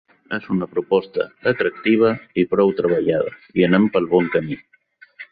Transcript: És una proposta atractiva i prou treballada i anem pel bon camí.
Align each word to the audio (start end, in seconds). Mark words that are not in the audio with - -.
És 0.35 0.45
una 0.53 0.67
proposta 0.69 1.25
atractiva 1.51 2.09
i 2.43 2.45
prou 2.53 2.73
treballada 2.79 3.33
i 3.61 3.67
anem 3.67 3.85
pel 3.97 4.09
bon 4.15 4.31
camí. 4.37 4.57